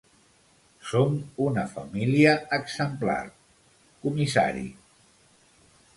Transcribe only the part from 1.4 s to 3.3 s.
una família exemplar,